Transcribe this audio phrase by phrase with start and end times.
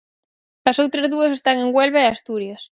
[0.69, 2.61] As outras dúas están en Huelva e Asturias.